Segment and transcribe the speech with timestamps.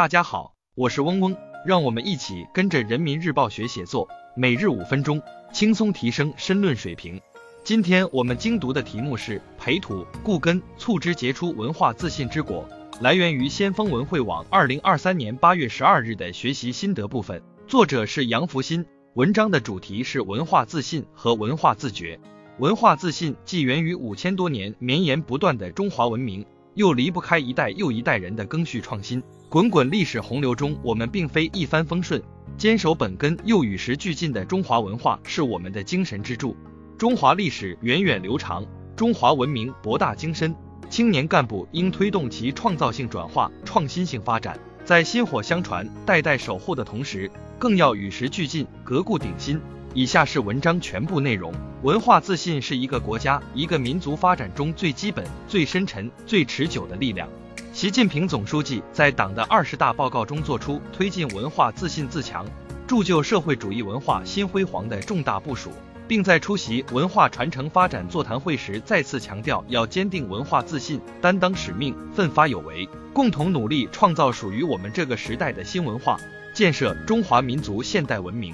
[0.00, 5.20] 大家好，我是嗡嗡，让我们一起跟着人民日报学写作，每日五分钟，
[5.52, 7.20] 轻松提升申论水平。
[7.62, 12.66] 今天我们精读的题目是培土固根，促之杰出文化自信之果，
[13.02, 18.86] 来源于先锋文汇网二零二三年八月十二日的学习心得部分，作者是杨福新，
[19.16, 22.18] 文章的主题是文化自信和文化自觉。
[22.56, 29.22] 文化自信既源于五千多年绵延不断的中华文明，又离不开一代又一代人的赓续创新。
[29.50, 32.22] 滚滚历史洪流中，我们并非一帆风顺，
[32.56, 36.56] 坚守本根又与时俱进的中华文化是我们的精神支柱。
[36.96, 38.64] 中华历史源远流长，
[38.94, 40.54] 中华文明博大精深，
[40.88, 47.28] 青年干部应推动其创造性转化、创新性发展，在薪火相传、代代守护的同时，
[47.58, 49.60] 更要与时俱进、革故鼎新。
[49.94, 51.52] 以下是文章全部内容。
[51.82, 57.28] 文化自信是一个国家、一个民族发展中最基本、最深沉、最持久的力量。
[57.72, 62.44] 习近平总书记在党的二十大报告中作出推进文化自信自强、
[62.84, 65.70] 铸就社会主义文化新辉煌的重大部署，
[66.08, 76.18] 并在出席文化传承发展座谈会时再次强调，要坚定文化自信，担当使命，奋发有为，共同努力创造属于我们这个时代的新文化，
[76.52, 78.52] 建设中华民族现代文明。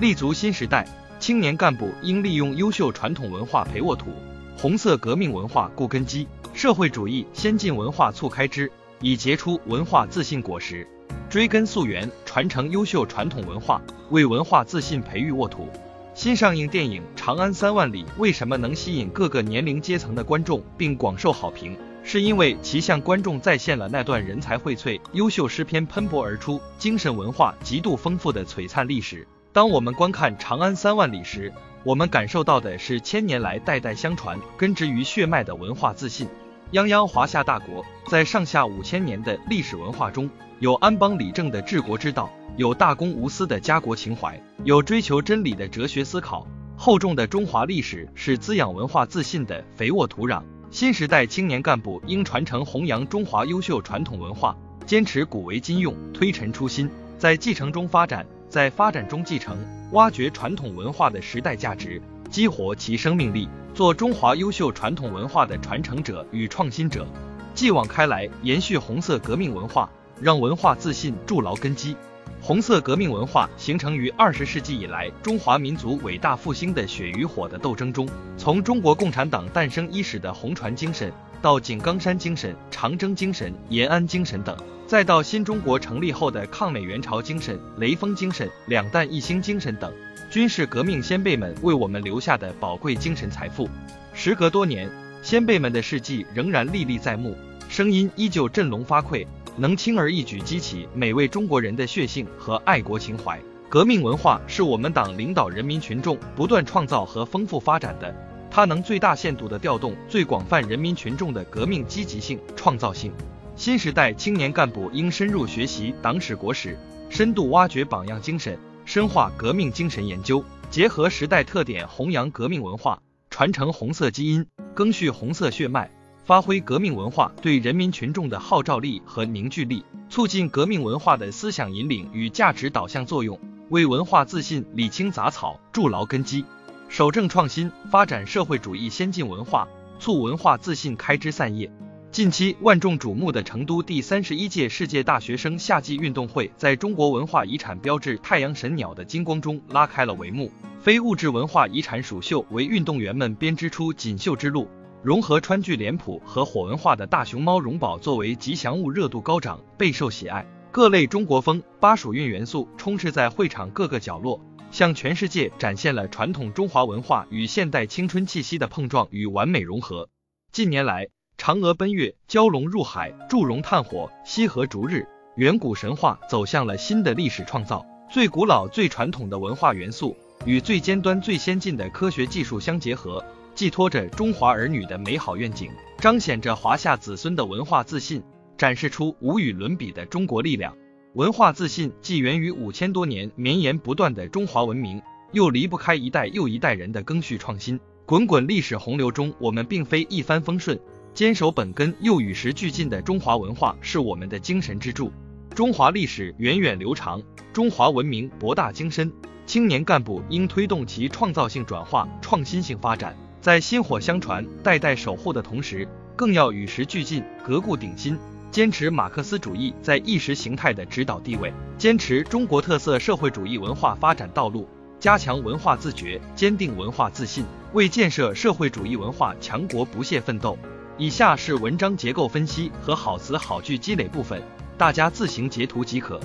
[0.00, 0.86] 立足新时代，
[1.20, 4.10] 青年干部应利用优秀传统文化培沃土，
[4.58, 6.26] 红色革命文化固根基。
[6.56, 10.88] 社会主义先进文化促开枝，以结出文化自信果实。
[11.28, 15.68] 追根溯源，传承优秀传统文化，为文化自信培育沃土。
[16.14, 21.76] 新上映电影《长安三万里》为什么能吸引各个年龄阶层的观众并广受好评？
[22.02, 29.28] 是因为其向观众再现了那段人才荟萃、优秀诗篇喷薄而出、精神文化极度丰富的璀璨历史。
[29.52, 31.52] 当我们观看《长安三万里》时，
[31.84, 36.26] 我们感受到的是千年来代代相传、根植于血脉的文化自信。
[36.72, 40.28] 泱泱华夏大国，在上下五千年的历史文化中，
[40.58, 46.44] 有安邦理政的治国之道，有大公无私的家国情怀，有追求真理的哲学思考。
[46.76, 50.42] 厚重的中华历史是滋养文化自信的肥沃土壤。
[50.72, 59.56] 新时代青年干部应传承弘扬中华优秀传统文化，坚持古为今用，推陈出新，在继承中发展，在发展中继承，
[59.92, 63.48] 挖掘传统文化的时代价值，激活其生命力。
[63.74, 67.06] 做中华优秀传统文化的传承者与创新者，
[67.54, 71.94] 继往开来，延续红色革命文化，让文化自信筑牢根基。
[72.40, 81.12] 红色革命文化形成于二十世纪以来中华民族伟大复兴的血与火的斗争中，从中国共产党诞生伊始的红船精神，
[81.42, 84.56] 到井冈山精神、长征精神、延安精神等，
[84.86, 89.92] 再到新中国成立后的抗美援朝精神、雷锋精神、两弹一星精神等。
[90.28, 93.68] 均是革命先辈们为我们留下的宝贵精神财富。
[94.12, 94.90] 时隔多年，
[95.22, 97.36] 先辈们的事迹仍然历历在目，
[97.68, 99.26] 声音依旧振聋发聩，
[99.56, 103.40] 能轻而易举激起每位中国人的血性和爱国情怀。
[103.68, 108.14] 革命文化是我们党领导人民群众不断创造和丰富发展的，
[108.50, 113.12] 它能最大限度地调动最广泛人民群众的革命积极性、创造性。
[113.54, 118.58] 新时代青年干部应深入学习党史国史，深度挖掘榜样精神。
[118.86, 125.90] 深化革命精神研究，结合时代特点，弘扬革命文化，传承红色基因，赓续红色血脉，
[126.24, 133.36] 发挥革命文化对人民群众的号召力和凝聚力，促进革命文化的思想引领与价值导向作用，
[133.70, 136.44] 为文化自信理清杂草，筑牢根基，
[136.88, 139.66] 守正创新，发展社会主义先进文化，
[139.98, 141.72] 促文化自信开枝散叶。
[142.16, 150.50] 近期万众瞩目的成都第三十一届世界大学生夏季运动会，在中国文化遗产标志太阳神鸟的金光中拉开了帷幕。
[150.80, 154.66] 非物质文化遗产蜀绣为运动员们编织出锦绣之路，
[155.02, 160.46] 融合川剧脸谱和火文化的大熊猫荣宝作为吉祥物热度高涨，备受喜爱。
[160.72, 164.40] 各类中国风、巴蜀韵元素充斥在会场各个角落，
[164.70, 170.08] 向全世界展现了传统中华文化与现代青春气息的碰撞与完美融合。
[170.50, 171.08] 近年来，
[171.38, 177.86] 嫦娥奔月，蛟龙入海，祝融炭火，西河逐日，远古神话走向了新的历史创造。
[178.10, 183.24] 最古老、最传统的文化元素与最尖端、最先进的科学技术相结合，
[183.54, 188.22] 寄托着中华儿女的美好愿景，彰显着华夏子孙的文化自信，
[188.56, 190.74] 展示出无与伦比的中国力量。
[191.12, 195.00] 文化自信既源于五千多年绵延不断的中华文明，
[195.32, 197.78] 又离不开一代又一代人的赓续创新。
[198.04, 200.78] 滚滚历史洪流中，我们并非一帆风顺。
[201.16, 205.10] 坚守本根又与时俱进的中华文化是我们的精神支柱。
[205.54, 207.22] 中华历史源远流长，
[207.54, 209.10] 中华文明博大精深。
[209.46, 218.18] 青年干部应推动其创造性转化、创新性发展，在薪火相传、代代守护的同时，更要与时俱进、革故鼎新，
[218.50, 224.68] 坚持马克思主义在意识形态的指导地位，坚持中国特色社会主义文化发展道路，
[225.00, 227.42] 加强文化自觉，坚定文化自信，
[227.72, 230.58] 为建设社会主义文化强国不懈奋斗。
[230.98, 234.42] 以下是文章结构分析和好词好句积累部分，
[234.78, 236.18] 大家自行截图即可。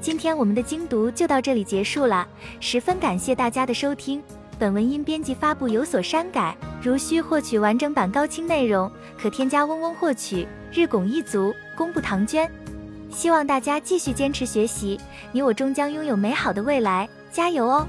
[0.00, 2.26] 今天我们的精读就到这里结束了，
[2.58, 4.22] 十分感谢大家的收听。
[4.58, 8.90] 本文因编辑发布有所删改，如需获取完整版高清内容，
[9.20, 10.48] 可添加嗡嗡获取。
[10.72, 12.50] 日拱一卒，功不唐捐。
[13.10, 14.98] 希望大家继续坚持学习，
[15.32, 17.86] 你我终将拥有美好的未来，加油哦！